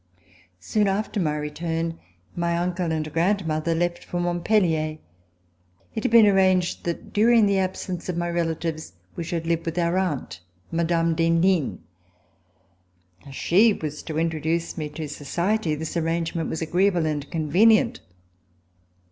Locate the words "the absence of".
7.45-8.17